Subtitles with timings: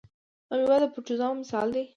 [0.51, 1.83] امیبا د پروټوزوا مثال دی